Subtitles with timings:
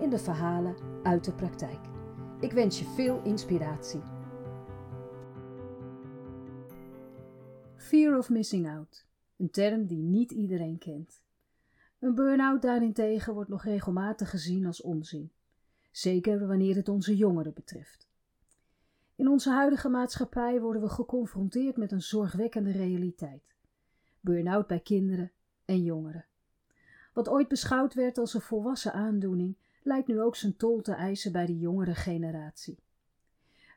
[0.00, 1.80] in de verhalen uit de praktijk.
[2.40, 4.02] Ik wens je veel inspiratie.
[7.76, 11.22] Fear of missing out, een term die niet iedereen kent.
[11.98, 15.32] Een burn-out daarentegen wordt nog regelmatig gezien als onzin,
[15.90, 18.08] zeker wanneer het onze jongeren betreft.
[19.16, 23.54] In onze huidige maatschappij worden we geconfronteerd met een zorgwekkende realiteit.
[24.20, 25.32] Burn-out bij kinderen
[25.64, 26.24] en jongeren.
[27.12, 31.32] Wat ooit beschouwd werd als een volwassen aandoening, lijkt nu ook zijn tol te eisen
[31.32, 32.78] bij de jongere generatie.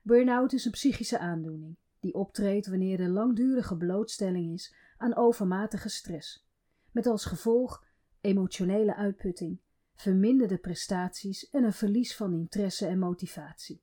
[0.03, 6.47] Burn-out is een psychische aandoening die optreedt wanneer er langdurige blootstelling is aan overmatige stress,
[6.91, 7.85] met als gevolg
[8.21, 9.59] emotionele uitputting,
[9.95, 13.81] verminderde prestaties en een verlies van interesse en motivatie.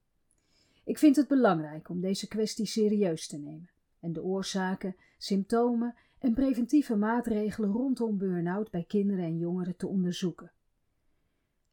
[0.85, 6.35] Ik vind het belangrijk om deze kwestie serieus te nemen en de oorzaken, symptomen en
[6.35, 10.53] preventieve maatregelen rondom burn-out bij kinderen en jongeren te onderzoeken.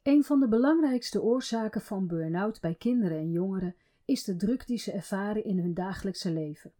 [0.03, 4.77] Een van de belangrijkste oorzaken van burn-out bij kinderen en jongeren is de druk die
[4.77, 6.73] ze ervaren in hun dagelijkse leven.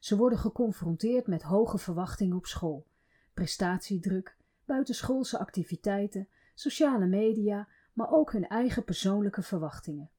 [0.00, 2.86] Ze worden geconfronteerd met hoge verwachtingen op school,
[3.34, 10.10] prestatiedruk, buitenschoolse activiteiten, sociale media, maar ook hun eigen persoonlijke verwachtingen.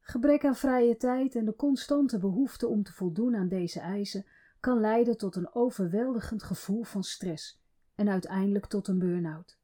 [0.00, 4.26] Gebrek aan vrije tijd en de constante behoefte om te voldoen aan deze eisen
[4.60, 7.60] kan leiden tot een overweldigend gevoel van stress
[7.94, 9.59] en uiteindelijk tot een burn-out.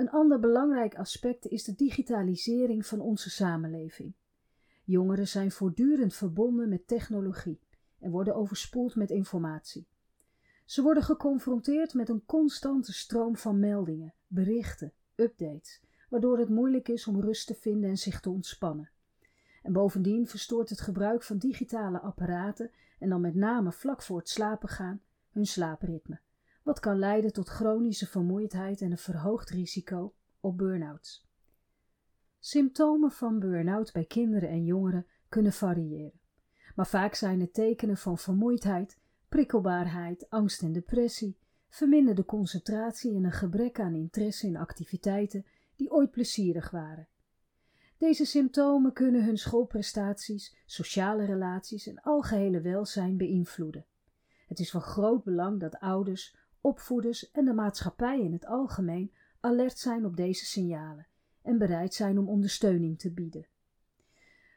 [0.00, 4.12] Een ander belangrijk aspect is de digitalisering van onze samenleving.
[4.84, 7.60] Jongeren zijn voortdurend verbonden met technologie
[7.98, 9.86] en worden overspoeld met informatie.
[10.64, 17.06] Ze worden geconfronteerd met een constante stroom van meldingen, berichten, updates, waardoor het moeilijk is
[17.06, 18.90] om rust te vinden en zich te ontspannen.
[19.62, 24.28] En bovendien verstoort het gebruik van digitale apparaten, en dan met name vlak voor het
[24.28, 26.20] slapen gaan, hun slaapritme
[26.62, 31.28] wat kan leiden tot chronische vermoeidheid en een verhoogd risico op burn-outs.
[32.38, 36.20] Symptomen van burn-out bij kinderen en jongeren kunnen variëren,
[36.74, 41.38] maar vaak zijn het tekenen van vermoeidheid, prikkelbaarheid, angst en depressie,
[41.68, 47.08] verminderde concentratie en een gebrek aan interesse in activiteiten die ooit plezierig waren.
[47.98, 53.86] Deze symptomen kunnen hun schoolprestaties, sociale relaties en algehele welzijn beïnvloeden.
[54.46, 59.78] Het is van groot belang dat ouders, opvoeders en de maatschappij in het algemeen alert
[59.78, 61.06] zijn op deze signalen
[61.42, 63.46] en bereid zijn om ondersteuning te bieden.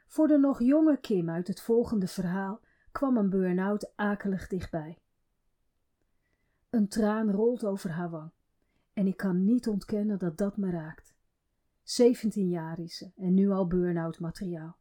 [0.07, 2.61] Voor de nog jonge Kim uit het volgende verhaal
[2.91, 4.97] kwam een burn-out akelig dichtbij.
[6.69, 8.31] Een traan rolt over haar wang
[8.93, 11.13] en ik kan niet ontkennen dat dat me raakt.
[11.83, 14.77] 17 jaar is ze en nu al burn-out materiaal.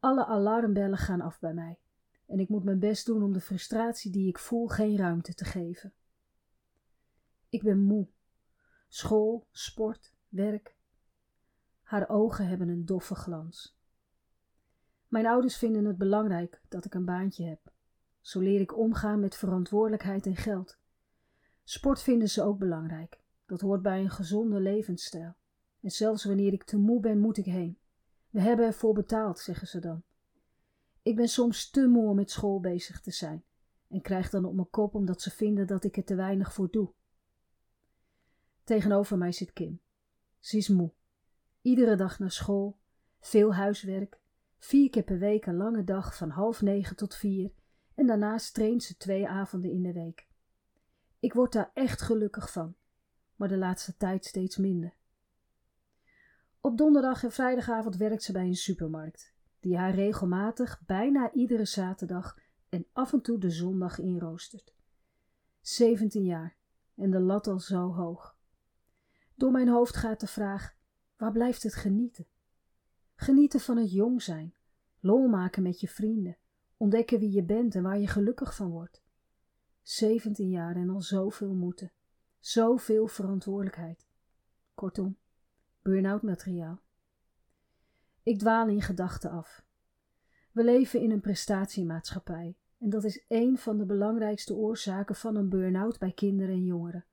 [0.00, 1.78] Alle alarmbellen gaan af bij mij
[2.26, 5.44] en ik moet mijn best doen om de frustratie die ik voel geen ruimte te
[5.44, 5.92] geven.
[7.50, 8.08] Ik ben moe.
[8.88, 10.76] School, sport, werk.
[11.82, 13.78] Haar ogen hebben een doffe glans.
[15.08, 17.72] Mijn ouders vinden het belangrijk dat ik een baantje heb.
[18.20, 20.78] Zo leer ik omgaan met verantwoordelijkheid en geld.
[21.64, 23.20] Sport vinden ze ook belangrijk.
[23.46, 25.34] Dat hoort bij een gezonde levensstijl.
[25.80, 27.78] En zelfs wanneer ik te moe ben, moet ik heen.
[28.30, 30.02] We hebben ervoor betaald, zeggen ze dan.
[31.02, 33.44] Ik ben soms te moe om met school bezig te zijn
[33.88, 36.70] en krijg dan op mijn kop omdat ze vinden dat ik er te weinig voor
[36.70, 36.92] doe.
[38.70, 39.80] Tegenover mij zit Kim.
[40.38, 40.92] Ze is moe.
[41.62, 42.78] Iedere dag naar school,
[43.20, 44.20] veel huiswerk,
[44.58, 47.52] vier keer per week een lange dag van half negen tot vier
[47.94, 50.28] en daarnaast traint ze twee avonden in de week.
[51.20, 52.74] Ik word daar echt gelukkig van,
[53.36, 54.94] maar de laatste tijd steeds minder.
[56.60, 62.38] Op donderdag en vrijdagavond werkt ze bij een supermarkt, die haar regelmatig bijna iedere zaterdag
[62.68, 64.74] en af en toe de zondag inroostert.
[65.60, 66.56] 17 jaar
[66.94, 68.38] en de lat al zo hoog.
[69.40, 70.74] Door mijn hoofd gaat de vraag:
[71.16, 72.26] waar blijft het genieten?
[73.14, 74.54] Genieten van het jong zijn,
[74.98, 76.36] lol maken met je vrienden,
[76.76, 79.02] ontdekken wie je bent en waar je gelukkig van wordt.
[79.82, 81.92] 17 jaar en al zoveel moeten,
[82.38, 84.06] zoveel verantwoordelijkheid.
[84.74, 85.16] Kortom,
[85.82, 86.80] burn-out materiaal.
[88.22, 89.64] Ik dwaal in gedachten af.
[90.52, 95.48] We leven in een prestatiemaatschappij en dat is één van de belangrijkste oorzaken van een
[95.48, 97.04] burn-out bij kinderen en jongeren.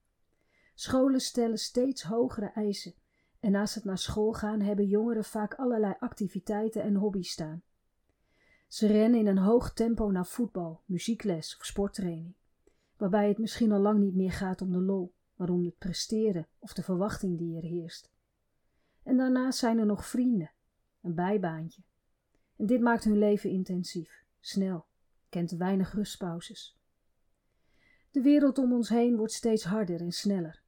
[0.79, 2.93] Scholen stellen steeds hogere eisen
[3.39, 7.63] En naast het naar school gaan hebben jongeren vaak allerlei activiteiten en hobby's staan.
[8.67, 12.33] Ze rennen in een hoog tempo naar voetbal, muziekles of sporttraining,
[12.97, 16.47] waarbij het misschien al lang niet meer gaat om de lol, maar om het presteren
[16.59, 18.11] of de verwachting die er heerst.
[19.03, 20.51] En daarnaast zijn er nog vrienden,
[21.01, 21.81] een bijbaantje.
[22.55, 24.85] En dit maakt hun leven intensief, snel,
[25.29, 26.77] kent weinig rustpauzes.
[28.11, 30.65] De wereld om ons heen wordt steeds harder en sneller.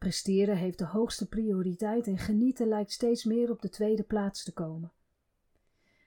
[0.00, 4.52] Presteren heeft de hoogste prioriteit en genieten lijkt steeds meer op de tweede plaats te
[4.52, 4.92] komen.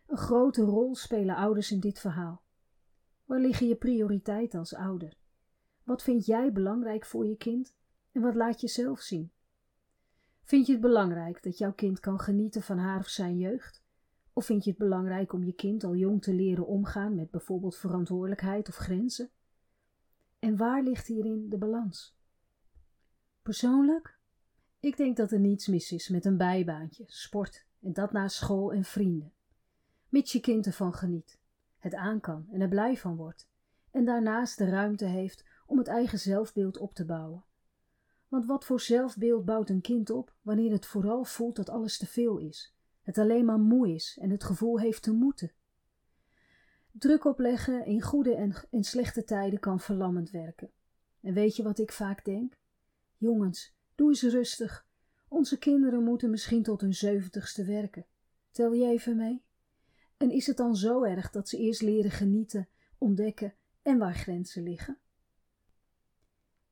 [0.07, 2.41] Een grote rol spelen ouders in dit verhaal.
[3.25, 5.17] Waar liggen je prioriteiten als ouder?
[5.83, 7.73] Wat vind jij belangrijk voor je kind
[8.11, 9.31] en wat laat je zelf zien?
[10.43, 13.83] Vind je het belangrijk dat jouw kind kan genieten van haar of zijn jeugd?
[14.33, 17.75] Of vind je het belangrijk om je kind al jong te leren omgaan met bijvoorbeeld
[17.75, 19.29] verantwoordelijkheid of grenzen?
[20.39, 22.15] En waar ligt hierin de balans?
[23.43, 24.17] Persoonlijk?
[24.79, 28.73] Ik denk dat er niets mis is met een bijbaantje, sport en dat na school
[28.73, 29.33] en vrienden.
[30.09, 31.39] Mits je kind ervan geniet,
[31.77, 33.49] het aan kan en er blij van wordt,
[33.91, 37.43] en daarnaast de ruimte heeft om het eigen zelfbeeld op te bouwen.
[38.27, 42.07] Want wat voor zelfbeeld bouwt een kind op wanneer het vooral voelt dat alles te
[42.07, 45.51] veel is, het alleen maar moe is en het gevoel heeft te moeten?
[46.91, 50.71] Druk opleggen in goede en, en slechte tijden kan verlammend werken.
[51.21, 52.61] En weet je wat ik vaak denk?
[53.23, 54.87] Jongens, doe eens rustig.
[55.27, 58.05] Onze kinderen moeten misschien tot hun zeventigste werken.
[58.51, 59.43] Tel je even mee?
[60.17, 64.63] En is het dan zo erg dat ze eerst leren genieten, ontdekken en waar grenzen
[64.63, 64.99] liggen?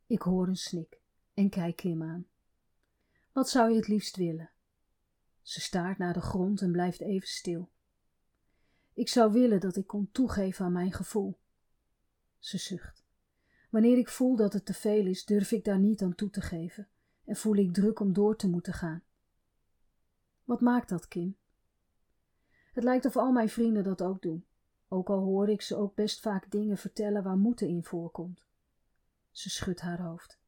[0.05, 1.01] Ik hoor een snik
[1.33, 2.27] en kijk Kim aan.
[3.31, 4.51] Wat zou je het liefst willen?
[5.41, 7.71] Ze staart naar de grond en blijft even stil.
[8.93, 11.39] Ik zou willen dat ik kon toegeven aan mijn gevoel.
[12.39, 13.00] Ze zucht.
[13.71, 16.41] Wanneer ik voel dat het te veel is, durf ik daar niet aan toe te
[16.41, 16.87] geven
[17.25, 19.03] en voel ik druk om door te moeten gaan.
[20.43, 21.37] Wat maakt dat, Kim?
[22.73, 24.45] Het lijkt of al mijn vrienden dat ook doen,
[24.87, 28.43] ook al hoor ik ze ook best vaak dingen vertellen waar moeten in voorkomt.
[29.31, 30.39] Ze schudt haar hoofd.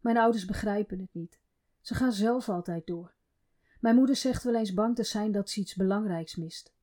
[0.00, 1.40] Mijn ouders begrijpen het niet.
[1.80, 3.14] Ze gaan zelf altijd door.
[3.80, 6.74] Mijn moeder zegt wel eens bang te zijn dat ze iets belangrijks mist.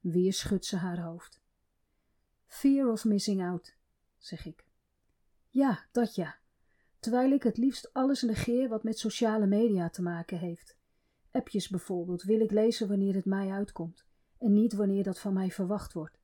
[0.00, 1.40] Weer schudt ze haar hoofd.
[2.46, 3.76] Fear of missing out,
[4.18, 4.64] zeg ik.
[5.54, 6.36] Ja, dat ja.
[6.98, 10.76] Terwijl ik het liefst alles negeer wat met sociale media te maken heeft.
[11.30, 14.04] Appjes bijvoorbeeld wil ik lezen wanneer het mij uitkomt
[14.38, 16.18] en niet wanneer dat van mij verwacht wordt.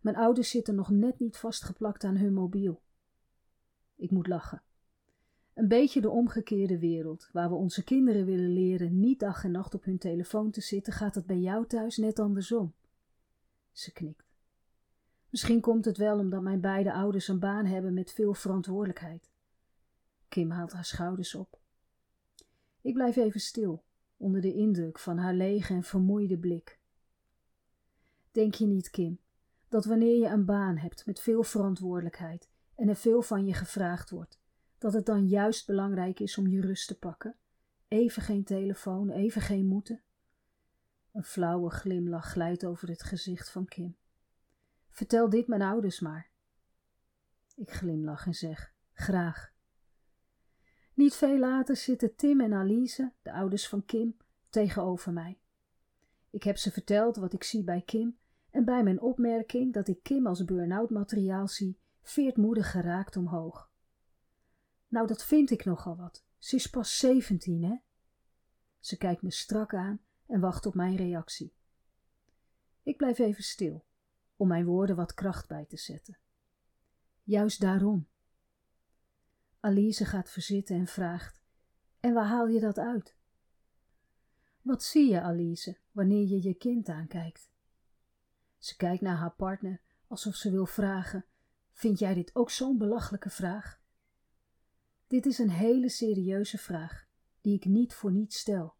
[0.00, 2.82] Mijn ouders zitten nog net niet vastgeplakt aan hun mobiel.
[3.96, 4.62] Ik moet lachen.
[5.54, 9.74] Een beetje de omgekeerde wereld, waar we onze kinderen willen leren niet dag en nacht
[9.74, 12.74] op hun telefoon te zitten, gaat het bij jou thuis net andersom.
[13.70, 14.31] Ze knikt.
[15.32, 19.30] Misschien komt het wel omdat mijn beide ouders een baan hebben met veel verantwoordelijkheid.
[20.28, 21.58] Kim haalt haar schouders op.
[22.80, 23.84] Ik blijf even stil,
[24.16, 26.78] onder de indruk van haar lege en vermoeide blik.
[28.30, 29.18] Denk je niet, Kim,
[29.68, 34.10] dat wanneer je een baan hebt met veel verantwoordelijkheid en er veel van je gevraagd
[34.10, 34.40] wordt,
[34.78, 37.36] dat het dan juist belangrijk is om je rust te pakken?
[37.88, 40.02] Even geen telefoon, even geen moeten?
[41.12, 43.96] Een flauwe glimlach glijdt over het gezicht van Kim.
[44.92, 46.30] Vertel dit mijn ouders maar.
[47.56, 49.52] Ik glimlach en zeg: Graag.
[50.94, 54.16] Niet veel later zitten Tim en Alice, de ouders van Kim,
[54.48, 55.38] tegenover mij.
[56.30, 58.18] Ik heb ze verteld wat ik zie bij Kim
[58.50, 63.70] en bij mijn opmerking dat ik Kim als burn-out materiaal zie, veert moedig geraakt omhoog.
[64.88, 66.24] Nou, dat vind ik nogal wat.
[66.38, 67.76] Ze is pas zeventien, hè?
[68.78, 71.54] Ze kijkt me strak aan en wacht op mijn reactie.
[72.82, 73.84] Ik blijf even stil,
[74.36, 76.18] om mijn woorden wat kracht bij te zetten.
[77.22, 78.08] Juist daarom.
[79.60, 81.42] Alice gaat verzitten en vraagt:
[82.00, 83.16] En waar haal je dat uit?
[84.62, 87.50] Wat zie je, Alice, wanneer je je kind aankijkt?
[88.58, 91.24] Ze kijkt naar haar partner alsof ze wil vragen:
[91.72, 93.80] Vind jij dit ook zo'n belachelijke vraag?
[95.06, 97.06] Dit is een hele serieuze vraag,
[97.40, 98.74] die ik niet voor niets stel.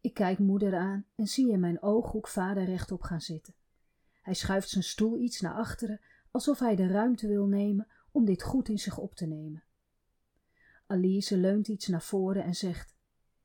[0.00, 3.54] Ik kijk moeder aan en zie in mijn ooghoek vader rechtop gaan zitten.
[4.26, 8.42] Hij schuift zijn stoel iets naar achteren, alsof hij de ruimte wil nemen om dit
[8.42, 9.64] goed in zich op te nemen.
[10.86, 12.94] Alice leunt iets naar voren en zegt: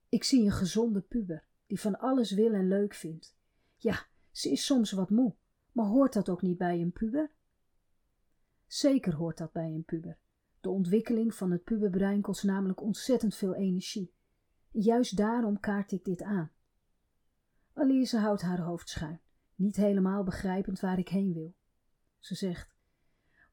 [0.09, 3.35] Ik zie een gezonde puber die van alles wil en leuk vindt.
[3.75, 5.35] Ja, ze is soms wat moe,
[5.71, 7.31] maar hoort dat ook niet bij een puber?
[8.67, 10.17] Zeker hoort dat bij een puber.
[10.61, 14.13] De ontwikkeling van het puberbrein kost namelijk ontzettend veel energie.
[14.71, 16.51] Juist daarom kaart ik dit aan.
[17.73, 19.21] Alice houdt haar hoofd schuin,
[19.61, 21.53] niet helemaal begrijpend waar ik heen wil.
[22.19, 22.75] Ze zegt: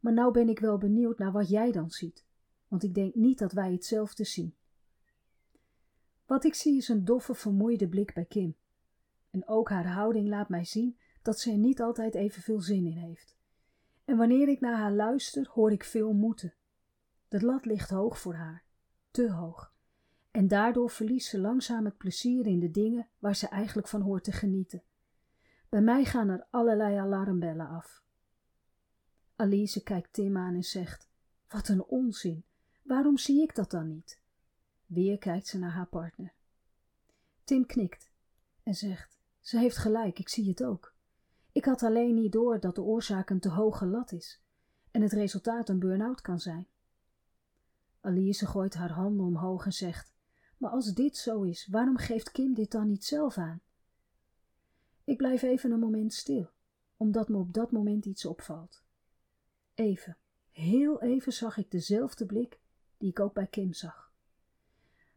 [0.01, 2.25] Maar nou ben ik wel benieuwd naar wat jij dan ziet,
[2.69, 4.55] want ik denk niet dat wij hetzelfde zien.
[6.27, 8.57] Wat ik zie is een doffe, vermoeide blik bij Kim.
[9.31, 12.97] En ook haar houding laat mij zien dat ze er niet altijd evenveel zin in
[12.97, 13.37] heeft.
[14.05, 16.55] En wanneer ik naar haar luister, hoor ik veel moeten.
[17.29, 18.65] De lat ligt hoog voor haar,
[19.11, 19.73] te hoog.
[20.31, 24.25] En daardoor verliest ze langzaam het plezier in de dingen waar ze eigenlijk van hoort
[24.25, 24.83] te genieten.
[25.69, 28.03] Bij mij gaan er allerlei alarmbellen af.
[29.37, 31.09] Alice kijkt Tim aan en zegt:
[31.49, 32.45] Wat een onzin.
[32.83, 34.21] Waarom zie ik dat dan niet?
[34.87, 36.33] Weer kijkt ze naar haar partner.
[37.45, 38.11] Tim knikt
[38.63, 40.95] en zegt: Ze heeft gelijk, ik zie het ook.
[41.53, 44.41] Ik had alleen niet door dat de oorzaak een te hoge lat is
[44.91, 46.67] en het resultaat een burn-out kan zijn.
[48.01, 50.13] Alice gooit haar handen omhoog en zegt:
[50.57, 53.61] Maar als dit zo is, waarom geeft Kim dit dan niet zelf aan?
[55.09, 56.51] Ik blijf even een moment stil,
[56.97, 58.83] omdat me op dat moment iets opvalt.
[59.75, 60.17] Even,
[60.51, 62.61] heel even zag ik dezelfde blik
[62.97, 64.13] die ik ook bij Kim zag.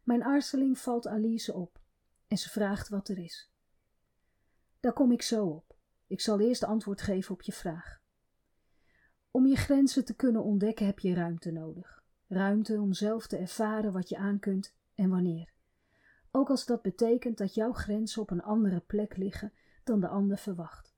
[0.02, 1.80] Mijn aarzeling valt Alice op
[2.26, 3.50] en ze vraagt wat er is.
[4.80, 5.76] Daar kom ik zo op.
[6.06, 8.02] Ik zal eerst antwoord geven op je vraag.
[9.30, 12.04] Om je grenzen te kunnen ontdekken heb je ruimte nodig.
[12.26, 15.52] Ruimte om zelf te ervaren wat je aan kunt en wanneer.
[16.30, 19.52] Ook als dat betekent dat jouw grenzen op een andere plek liggen
[19.84, 20.94] dan de ander verwacht.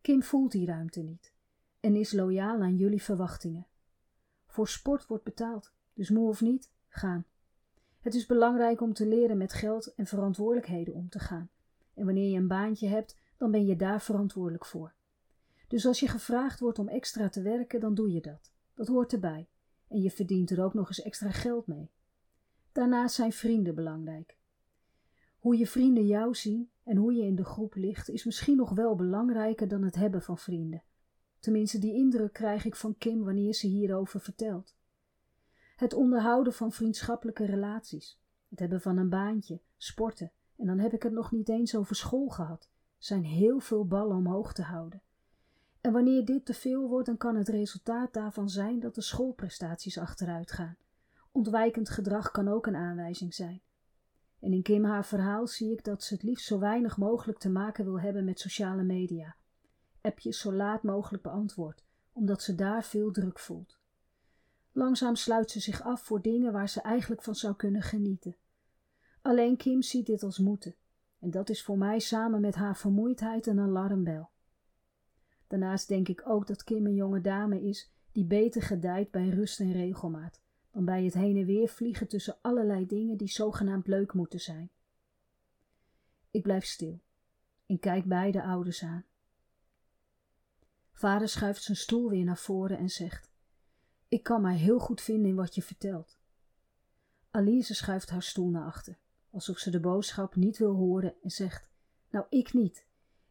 [0.00, 1.32] Kim voelt die ruimte niet
[1.82, 3.66] en is loyaal aan jullie verwachtingen.
[4.46, 7.24] Voor sport wordt betaald, dus moe of niet, gaan.
[8.00, 11.50] Het is belangrijk om te leren met geld en verantwoordelijkheden om te gaan.
[11.94, 14.94] En wanneer je een baantje hebt, dan ben je daar verantwoordelijk voor.
[15.68, 18.52] Dus als je gevraagd wordt om extra te werken, dan doe je dat.
[18.74, 19.48] Dat hoort erbij.
[19.88, 21.90] En je verdient er ook nog eens extra geld mee.
[22.72, 24.36] Daarnaast zijn vrienden belangrijk.
[25.38, 28.70] Hoe je vrienden jou zien en hoe je in de groep ligt, is misschien nog
[28.70, 30.82] wel belangrijker dan het hebben van vrienden.
[31.38, 34.76] Tenminste, die indruk krijg ik van Kim wanneer ze hierover vertelt.
[35.76, 41.02] Het onderhouden van vriendschappelijke relaties, het hebben van een baantje, sporten, en dan heb ik
[41.02, 45.02] het nog niet eens over school gehad, zijn heel veel ballen omhoog te houden.
[45.80, 49.98] En wanneer dit te veel wordt, dan kan het resultaat daarvan zijn dat de schoolprestaties
[49.98, 50.76] achteruit gaan.
[51.32, 53.62] Ontwijkend gedrag kan ook een aanwijzing zijn.
[54.42, 57.50] En in Kim haar verhaal zie ik dat ze het liefst zo weinig mogelijk te
[57.50, 59.36] maken wil hebben met sociale media.
[60.00, 63.78] Appjes zo laat mogelijk beantwoord, omdat ze daar veel druk voelt.
[64.72, 68.36] Langzaam sluit ze zich af voor dingen waar ze eigenlijk van zou kunnen genieten.
[69.20, 70.74] Alleen Kim ziet dit als moeten,
[71.18, 74.30] en dat is voor mij samen met haar vermoeidheid een alarmbel.
[75.46, 79.60] Daarnaast denk ik ook dat Kim een jonge dame is die beter gedijt bij rust
[79.60, 80.40] en regelmaat
[80.72, 84.70] dan bij het heen en weer vliegen tussen allerlei dingen die zogenaamd leuk moeten zijn.
[86.30, 87.00] Ik blijf stil
[87.66, 89.04] en kijk beide ouders aan.
[90.92, 93.30] Vader schuift zijn stoel weer naar voren en zegt:
[94.08, 96.18] Ik kan mij heel goed vinden in wat je vertelt.
[97.30, 98.98] Alice schuift haar stoel naar achter,
[99.30, 101.70] alsof ze de boodschap niet wil horen en zegt:
[102.10, 102.86] Nou, ik niet.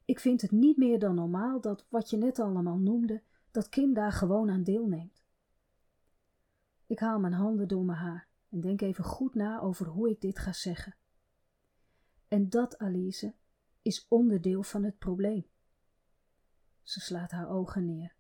[0.06, 3.22] Ik vind het niet meer dan normaal dat wat je net allemaal noemde,
[3.52, 5.21] dat Kim daar gewoon aan deelneemt.
[6.92, 10.22] Ik haal mijn handen door mijn haar en denk even goed na over hoe ik
[10.22, 10.96] dit ga zeggen.
[12.28, 13.34] En dat, Alice,
[13.82, 15.46] is onderdeel van het probleem.
[16.84, 18.16] Ze slaat haar ogen neer.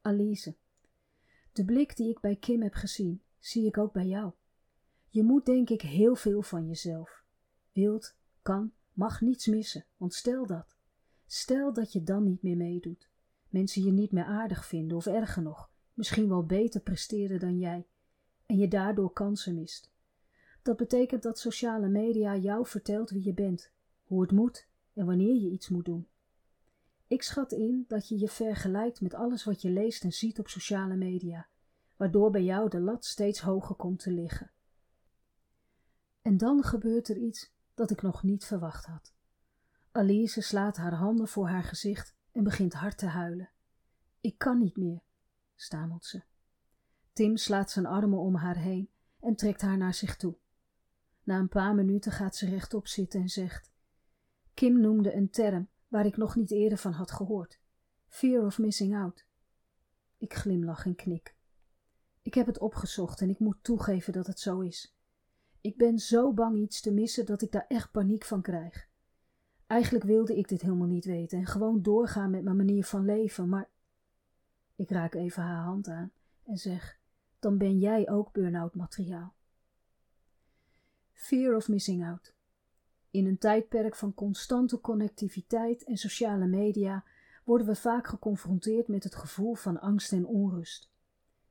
[0.00, 0.56] Alice,
[1.52, 4.32] de blik die ik bij Kim heb gezien, zie ik ook bij jou.
[5.08, 7.24] Je moet denk ik heel veel van jezelf.
[7.72, 10.76] Wilt, kan, mag niets missen, want stel dat.
[11.26, 13.10] Stel dat je dan niet meer meedoet.
[13.48, 17.86] Mensen je niet meer aardig vinden of erger nog, misschien wel beter presteren dan jij
[18.46, 19.90] en je daardoor kansen mist.
[20.62, 23.70] Dat betekent dat sociale media jou vertelt wie je bent,
[24.04, 26.08] hoe het moet en wanneer je iets moet doen.
[27.06, 30.48] Ik schat in dat je je vergelijkt met alles wat je leest en ziet op
[30.48, 31.48] sociale media,
[31.96, 34.50] waardoor bij jou de lat steeds hoger komt te liggen.
[36.22, 39.12] En dan gebeurt er iets dat ik nog niet verwacht had.
[39.92, 43.50] Alice slaat haar handen voor haar gezicht en begint hard te huilen.
[44.20, 45.02] Ik kan niet meer,
[45.60, 46.22] stamelt ze.
[47.12, 50.36] Tim slaat zijn armen om haar heen en trekt haar naar zich toe.
[51.22, 53.70] Na een paar minuten gaat ze rechtop zitten en zegt:
[54.54, 57.60] Kim noemde een term waar ik nog niet eerder van had gehoord:
[58.08, 59.26] fear of missing out.
[60.16, 61.36] Ik glimlach en knik.
[62.22, 64.96] Ik heb het opgezocht en ik moet toegeven dat het zo is.
[65.60, 68.88] Ik ben zo bang iets te missen dat ik daar echt paniek van krijg.
[69.66, 73.48] Eigenlijk wilde ik dit helemaal niet weten en gewoon doorgaan met mijn manier van leven,
[73.48, 73.70] maar
[74.78, 76.12] ik raak even haar hand aan
[76.44, 76.98] en zeg:
[77.38, 79.34] Dan ben jij ook burn-out materiaal.
[81.12, 82.34] Fear of missing out.
[83.10, 87.04] In een tijdperk van constante connectiviteit en sociale media
[87.44, 90.90] worden we vaak geconfronteerd met het gevoel van angst en onrust.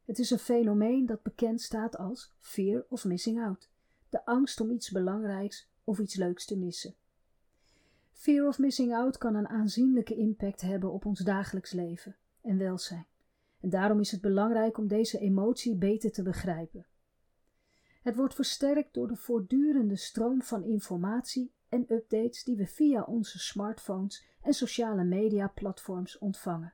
[0.05, 3.69] Het is een fenomeen dat bekend staat als fear of missing out,
[4.09, 6.95] de angst om iets belangrijks of iets leuks te missen.
[8.11, 13.07] Fear of missing out kan een aanzienlijke impact hebben op ons dagelijks leven en welzijn.
[13.61, 16.85] En daarom is het belangrijk om deze emotie beter te begrijpen.
[18.01, 23.39] Het wordt versterkt door de voortdurende stroom van informatie en updates die we via onze
[23.39, 26.73] smartphones en sociale media platforms ontvangen.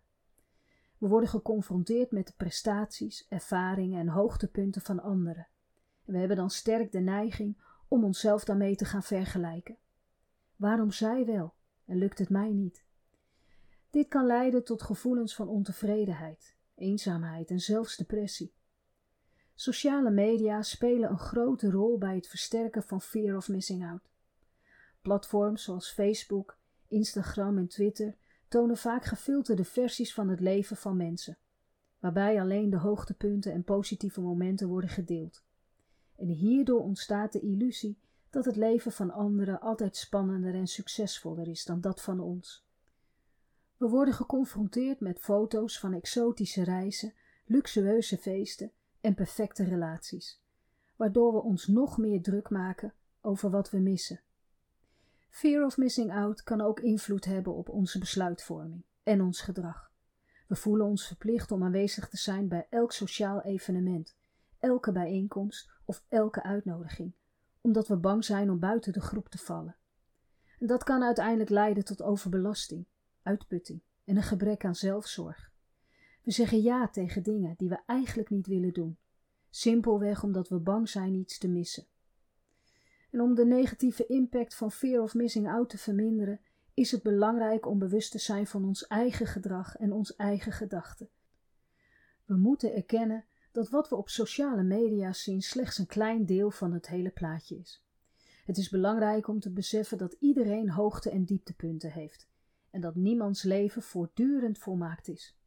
[0.98, 5.48] We worden geconfronteerd met de prestaties, ervaringen en hoogtepunten van anderen.
[6.06, 9.78] En we hebben dan sterk de neiging om onszelf daarmee te gaan vergelijken.
[10.56, 11.54] Waarom zij wel
[11.86, 12.86] en lukt het mij niet?
[13.90, 18.54] Dit kan leiden tot gevoelens van ontevredenheid, eenzaamheid en zelfs depressie.
[19.56, 24.10] Sociale media spelen een grote rol bij het versterken van fear of missing out.
[25.02, 28.16] Platforms zoals Facebook, Instagram en Twitter
[28.48, 31.38] tonen vaak gefilterde versies van het leven van mensen,
[32.00, 35.44] waarbij alleen de hoogtepunten en positieve momenten worden gedeeld.
[36.16, 37.98] En hierdoor ontstaat de illusie
[38.30, 42.63] dat het leven van anderen altijd spannender en succesvoller is dan dat van ons.
[43.84, 47.14] We worden geconfronteerd met foto's van exotische reizen,
[47.46, 48.72] luxueuze feesten
[49.02, 50.42] en perfecte relaties,
[50.96, 54.22] waardoor we ons nog meer druk maken over wat we missen.
[55.30, 59.92] Fear of missing out kan ook invloed hebben op onze besluitvorming en ons gedrag.
[60.48, 64.16] We voelen ons verplicht om aanwezig te zijn bij elk sociaal evenement,
[64.60, 67.14] elke bijeenkomst of elke uitnodiging,
[67.62, 69.76] omdat we bang zijn om buiten de groep te vallen.
[70.60, 72.86] En dat kan uiteindelijk leiden tot overbelasting,
[73.24, 75.52] uitputting en een gebrek aan zelfzorg.
[76.24, 78.98] We zeggen ja tegen dingen die we eigenlijk niet willen doen,
[79.50, 81.86] simpelweg omdat we bang zijn iets te missen.
[83.12, 86.40] En om de negatieve impact van fear of missing out te verminderen,
[86.74, 91.10] is het belangrijk om bewust te zijn van ons eigen gedrag en ons eigen gedachten.
[92.26, 96.74] We moeten erkennen dat wat we op sociale media zien slechts een klein deel van
[96.74, 97.84] het hele plaatje is.
[98.46, 102.28] Het is belangrijk om te beseffen dat iedereen hoogte- en dieptepunten heeft
[102.74, 105.38] en dat niemands leven voortdurend volmaakt is.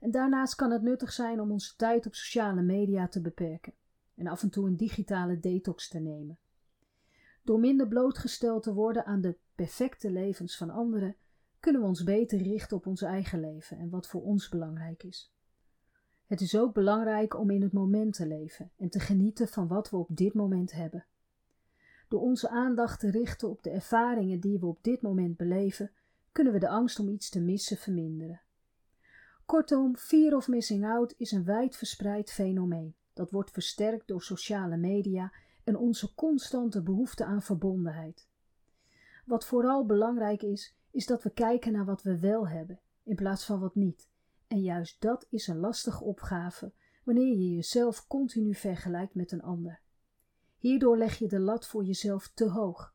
[0.00, 3.74] En daarnaast kan het nuttig zijn om onze tijd op sociale media te beperken
[4.14, 6.38] en af en toe een digitale detox te nemen.
[7.42, 11.16] Door minder blootgesteld te worden aan de perfecte levens van anderen,
[11.60, 15.34] kunnen we ons beter richten op ons eigen leven en wat voor ons belangrijk is.
[16.26, 19.90] Het is ook belangrijk om in het moment te leven en te genieten van wat
[19.90, 21.06] we op dit moment hebben.
[22.08, 25.90] Door onze aandacht te richten op de ervaringen die we op dit moment beleven,
[26.36, 28.40] kunnen we de angst om iets te missen verminderen.
[29.46, 34.76] Kortom, fear of missing out is een wijd verspreid fenomeen dat wordt versterkt door sociale
[34.76, 35.32] media
[35.64, 38.28] en onze constante behoefte aan verbondenheid.
[39.24, 43.44] Wat vooral belangrijk is, is dat we kijken naar wat we wel hebben in plaats
[43.44, 44.08] van wat niet.
[44.46, 46.72] En juist dat is een lastige opgave
[47.04, 49.80] wanneer je jezelf continu vergelijkt met een ander.
[50.58, 52.94] Hierdoor leg je de lat voor jezelf te hoog.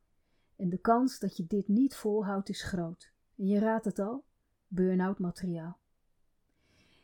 [0.56, 3.12] En de kans dat je dit niet volhoudt is groot.
[3.44, 4.24] Je raadt het al:
[4.68, 5.78] burn-out materiaal.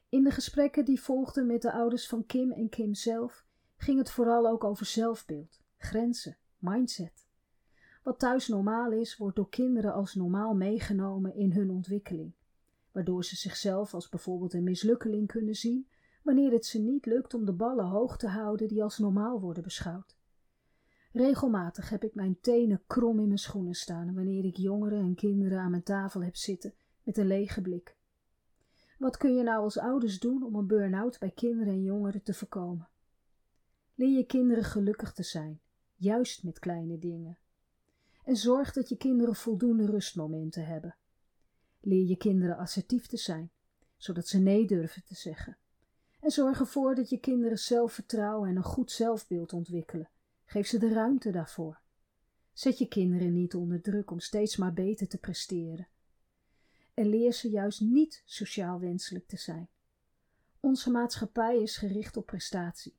[0.09, 3.45] In de gesprekken die volgden met de ouders van Kim en Kim zelf
[3.77, 7.27] ging het vooral ook over zelfbeeld, grenzen, mindset.
[8.03, 12.33] Wat thuis normaal is, wordt door kinderen als normaal meegenomen in hun ontwikkeling,
[12.91, 15.87] waardoor ze zichzelf als bijvoorbeeld een mislukkeling kunnen zien
[16.23, 19.63] wanneer het ze niet lukt om de ballen hoog te houden die als normaal worden
[19.63, 20.16] beschouwd.
[21.17, 25.59] Regelmatig heb ik mijn tenen krom in mijn schoenen staan wanneer ik jongeren en kinderen
[25.59, 27.95] aan mijn tafel heb zitten met een lege blik.
[28.97, 32.33] Wat kun je nou als ouders doen om een burn-out bij kinderen en jongeren te
[32.33, 32.89] voorkomen?
[33.95, 35.61] Leer je kinderen gelukkig te zijn,
[35.95, 37.37] juist met kleine dingen.
[38.23, 40.95] En zorg dat je kinderen voldoende rustmomenten hebben.
[41.81, 43.51] Leer je kinderen assertief te zijn,
[43.95, 45.57] zodat ze nee durven te zeggen.
[46.19, 50.09] En zorg ervoor dat je kinderen zelfvertrouwen en een goed zelfbeeld ontwikkelen.
[50.49, 51.79] Geef ze de ruimte daarvoor.
[52.53, 55.87] Zet je kinderen niet onder druk om steeds maar beter te presteren.
[56.93, 59.69] En leer ze juist niet sociaal wenselijk te zijn.
[60.59, 62.95] Onze maatschappij is gericht op prestatie.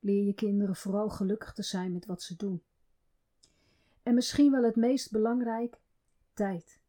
[0.00, 2.62] Leer je kinderen vooral gelukkig te zijn met wat ze doen.
[4.02, 5.80] En misschien wel het meest belangrijk,
[6.34, 6.80] tijd.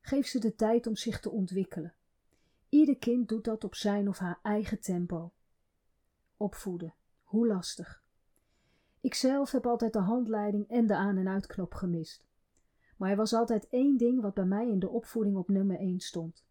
[0.00, 1.94] Geef ze de tijd om zich te ontwikkelen.
[2.68, 5.32] Ieder kind doet dat op zijn of haar eigen tempo.
[6.36, 7.99] Opvoeden, hoe lastig.
[9.00, 12.26] Ikzelf heb altijd de handleiding en de aan- en uitknop gemist.
[12.96, 16.00] Maar er was altijd één ding wat bij mij in de opvoeding op nummer 1
[16.00, 16.44] stond.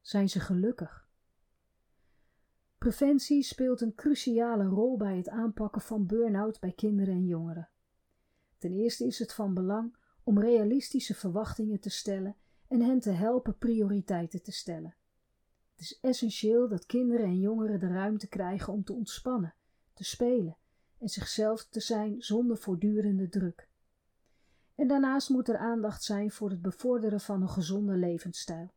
[0.00, 1.08] Zijn ze gelukkig?
[2.78, 7.68] Preventie speelt een cruciale rol bij het aanpakken van burn-out bij kinderen en jongeren.
[8.58, 12.36] Ten eerste is het van belang om realistische verwachtingen te stellen
[12.68, 14.94] en hen te helpen prioriteiten te stellen.
[15.70, 19.54] Het is essentieel dat kinderen en jongeren de ruimte krijgen om te ontspannen,
[19.94, 20.56] te spelen
[20.98, 23.68] en zichzelf te zijn zonder voortdurende druk.
[24.74, 28.70] En daarnaast moet er aandacht zijn voor het bevorderen van een gezonde levensstijl,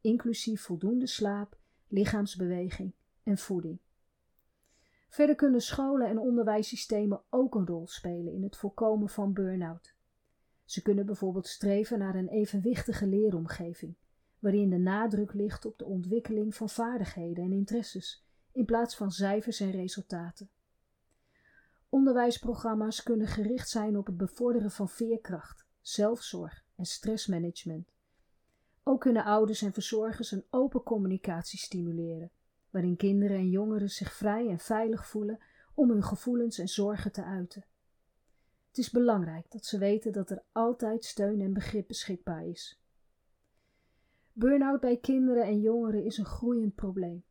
[0.00, 1.56] inclusief voldoende slaap,
[1.88, 3.78] lichaamsbeweging en voeding.
[5.08, 9.94] Verder kunnen scholen en onderwijssystemen ook een rol spelen in het voorkomen van burn-out.
[10.64, 13.94] Ze kunnen bijvoorbeeld streven naar een evenwichtige leeromgeving,
[14.38, 19.60] waarin de nadruk ligt op de ontwikkeling van vaardigheden en interesses, in plaats van cijfers
[19.60, 20.50] en resultaten.
[21.96, 27.92] Onderwijsprogramma's kunnen gericht zijn op het bevorderen van veerkracht, zelfzorg en stressmanagement.
[28.82, 32.30] Ook kunnen ouders en verzorgers een open communicatie stimuleren,
[32.70, 35.38] waarin kinderen en jongeren zich vrij en veilig voelen
[35.74, 37.64] om hun gevoelens en zorgen te uiten.
[38.68, 42.80] Het is belangrijk dat ze weten dat er altijd steun en begrip beschikbaar is.
[44.32, 47.24] Burn-out bij kinderen en jongeren is een groeiend probleem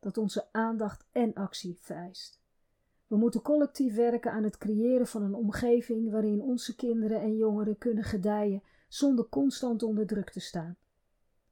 [0.00, 2.41] dat onze aandacht en actie vereist.
[3.12, 7.78] We moeten collectief werken aan het creëren van een omgeving waarin onze kinderen en jongeren
[7.78, 10.76] kunnen gedijen zonder constant onder druk te staan.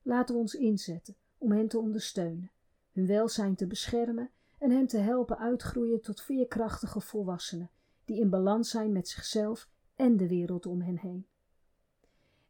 [0.02, 2.50] Laten we ons inzetten om hen te ondersteunen,
[2.92, 7.70] hun welzijn te beschermen en hen te helpen uitgroeien tot veerkrachtige volwassenen
[8.04, 11.26] die in balans zijn met zichzelf en de wereld om hen heen.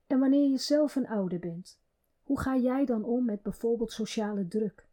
[0.06, 1.80] En wanneer je zelf een ouder bent,
[2.22, 4.88] hoe ga jij dan om met bijvoorbeeld sociale druk?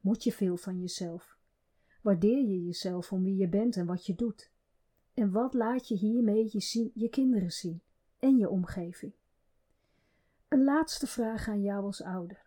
[0.00, 1.33] Moet je veel van jezelf?
[2.04, 4.50] Waardeer je jezelf om wie je bent en wat je doet?
[5.14, 7.82] En wat laat je hiermee je, zien, je kinderen zien
[8.18, 9.12] en je omgeving?
[10.48, 12.46] Een laatste vraag aan jou als ouder.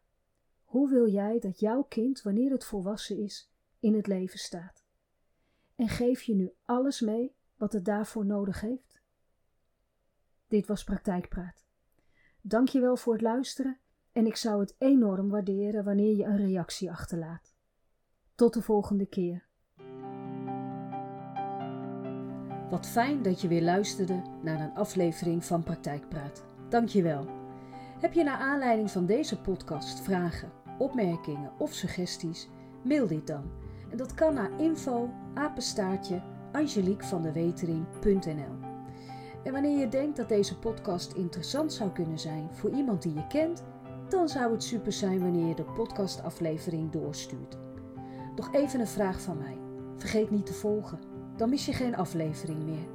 [0.63, 4.85] Hoe wil jij dat jouw kind, wanneer het volwassen is, in het leven staat?
[5.75, 9.01] En geef je nu alles mee wat het daarvoor nodig heeft?
[10.47, 11.65] Dit was Praktijkpraat.
[12.41, 13.79] Dank je wel voor het luisteren
[14.11, 17.55] en ik zou het enorm waarderen wanneer je een reactie achterlaat.
[18.35, 19.46] Tot de volgende keer.
[22.69, 26.43] Wat fijn dat je weer luisterde naar een aflevering van Praktijkpraat.
[26.69, 27.25] Dank je wel.
[27.99, 32.49] Heb je naar aanleiding van deze podcast vragen, opmerkingen of suggesties?
[32.83, 33.43] Mail dit dan.
[33.91, 38.55] En dat kan naar info apenstaartje angeliquevandewetering.nl
[39.43, 43.27] En wanneer je denkt dat deze podcast interessant zou kunnen zijn voor iemand die je
[43.27, 43.63] kent,
[44.09, 47.57] dan zou het super zijn wanneer je de podcastaflevering doorstuurt.
[48.35, 49.57] Nog even een vraag van mij.
[49.95, 50.99] Vergeet niet te volgen,
[51.37, 52.87] dan mis je geen aflevering meer.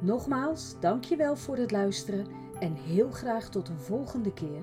[0.00, 2.26] Nogmaals, dankjewel voor het luisteren
[2.60, 4.62] en heel graag tot een volgende keer.